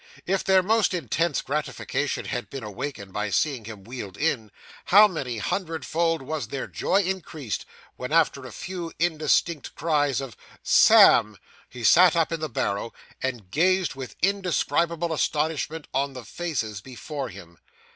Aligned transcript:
If 0.25 0.43
their 0.43 0.63
most 0.63 0.95
intense 0.95 1.43
gratification 1.43 2.25
had 2.25 2.49
been 2.49 2.63
awakened 2.63 3.13
by 3.13 3.29
seeing 3.29 3.65
him 3.65 3.83
wheeled 3.83 4.17
in, 4.17 4.49
how 4.85 5.07
many 5.07 5.37
hundredfold 5.37 6.23
was 6.23 6.47
their 6.47 6.65
joy 6.65 7.03
increased 7.03 7.67
when, 7.97 8.11
after 8.11 8.43
a 8.43 8.51
few 8.51 8.91
indistinct 8.97 9.75
cries 9.75 10.19
of 10.19 10.35
'Sam!' 10.63 11.37
he 11.69 11.83
sat 11.83 12.15
up 12.15 12.31
in 12.31 12.39
the 12.39 12.49
barrow, 12.49 12.93
and 13.21 13.51
gazed 13.51 13.93
with 13.93 14.15
indescribable 14.23 15.13
astonishment 15.13 15.87
on 15.93 16.13
the 16.13 16.25
faces 16.25 16.81
before 16.81 17.29
him. 17.29 17.59